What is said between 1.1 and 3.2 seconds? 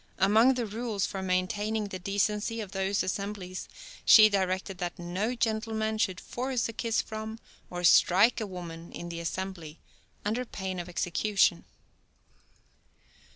maintaining the decency of those